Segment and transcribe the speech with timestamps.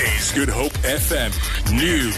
[0.00, 1.30] Good Hope FM
[1.78, 2.16] News.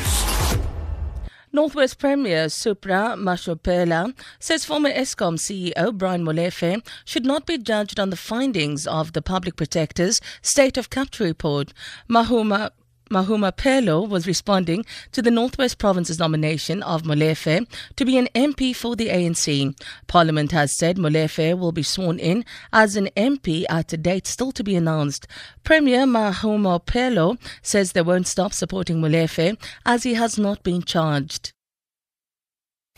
[1.53, 8.11] Northwest Premier Supra Mahumapelo says former Eskom CEO Brian Molefe should not be judged on
[8.11, 11.73] the findings of the Public Protector's State of Capture report.
[12.09, 12.71] Mahuma
[13.13, 18.97] Mahumapelo was responding to the Northwest Province's nomination of Molefe to be an MP for
[18.97, 19.79] the ANC.
[20.07, 24.51] Parliament has said Molefe will be sworn in as an MP at a date still
[24.53, 25.27] to be announced.
[25.63, 31.53] Premier Mahumapelo says they won't stop supporting Molefe as he has not been charged.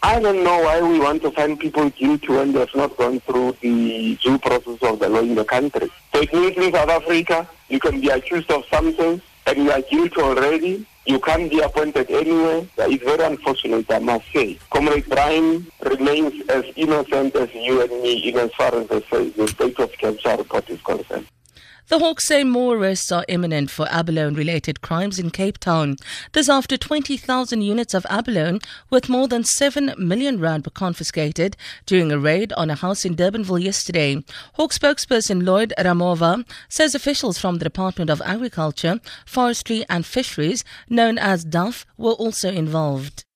[0.03, 3.19] I don't know why we want to find people guilty when they have not gone
[3.21, 5.91] through the due process of the law in the country.
[6.13, 11.21] In South Africa, you can be accused of something and you are guilty already, you
[11.21, 12.67] can't be appointed anywhere.
[12.79, 14.59] It's very unfortunate, I must say.
[14.71, 19.49] Comrade Brian remains as innocent as you and me in as far as the, the
[19.49, 21.27] state of capture report is concerned.
[21.89, 25.97] The Hawks say more arrests are imminent for abalone related crimes in Cape Town.
[26.33, 32.11] This after 20,000 units of abalone worth more than 7 million rand were confiscated during
[32.11, 34.25] a raid on a house in Durbanville yesterday.
[34.55, 41.19] Hawks spokesperson Lloyd Ramovha says officials from the Department of Agriculture, Forestry and Fisheries, known
[41.19, 43.27] as DAFF, were also involved.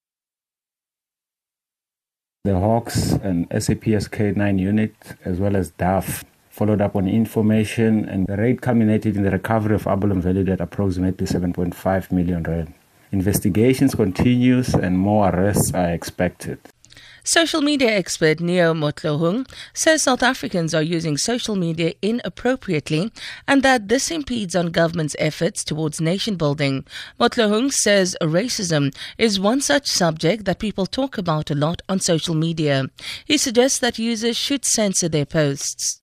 [2.44, 4.94] The Hawks and SAPS K9 unit,
[5.26, 9.74] as well as DAFF, followed up on information, and the raid culminated in the recovery
[9.74, 12.74] of abalone valued at approximately 7.5 million rand.
[13.10, 16.58] Investigations continues and more arrests are expected.
[17.24, 23.12] Social media expert Neo Motlohung says South Africans are using social media inappropriately
[23.46, 26.86] and that this impedes on government's efforts towards nation building.
[27.20, 32.34] Motlohung says racism is one such subject that people talk about a lot on social
[32.34, 32.86] media.
[33.26, 36.00] He suggests that users should censor their posts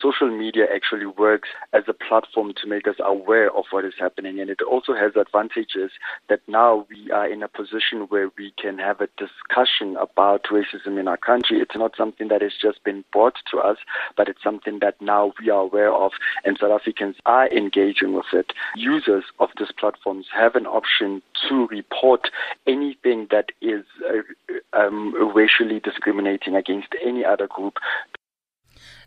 [0.00, 4.40] social media actually works as a platform to make us aware of what is happening.
[4.40, 5.90] And it also has advantages
[6.28, 10.98] that now we are in a position where we can have a discussion about racism
[10.98, 11.60] in our country.
[11.60, 13.78] It's not something that has just been brought to us,
[14.16, 16.12] but it's something that now we are aware of
[16.44, 18.52] and South Africans are engaging with it.
[18.76, 22.30] Users of these platforms have an option to report
[22.66, 27.74] anything that is uh, um, racially discriminating against any other group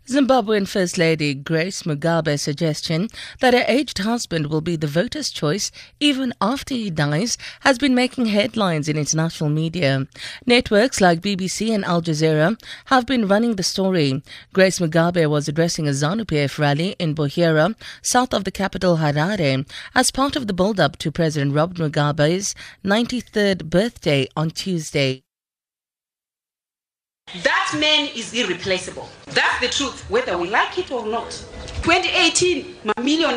[0.08, 3.08] Zimbabwean First Lady Grace Mugabe's suggestion
[3.38, 5.70] that her aged husband will be the voter's choice
[6.00, 10.08] even after he dies has been making headlines in international media.
[10.44, 14.22] Networks like BBC and Al Jazeera have been running the story.
[14.52, 19.64] Grace Mugabe was addressing a ZANU-PF rally in Buhera, south of the capital Harare,
[19.94, 25.22] as part of the build-up to President Robert Mugabe's 93rd birthday on Tuesday.
[27.42, 29.08] That man is irreplaceable.
[29.26, 31.30] That's the truth, whether we like it or not.
[31.82, 33.36] 2018, mamillion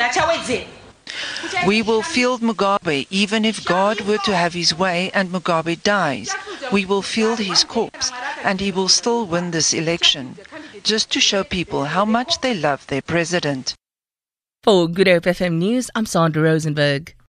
[1.66, 6.30] we will field Mugabe even if God were to have his way and Mugabe dies.
[6.72, 8.12] We will field his corpse
[8.44, 10.38] and he will still win this election,
[10.84, 13.76] just to show people how much they love their president.
[14.64, 17.16] For Good Hope FM News, I'm Sandra Rosenberg.